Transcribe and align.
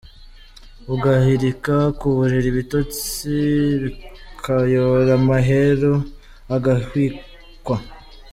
Ugahirika 0.93 1.75
ku 1.99 2.07
buriri 2.15 2.47
ibitotsi 2.53 3.33
bikayora 3.81 5.13
mahero 5.27 5.93
agahwikwa. 6.55 7.77